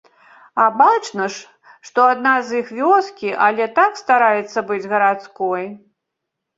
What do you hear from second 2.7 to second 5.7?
з вёскі, але так стараецца быць гарадской.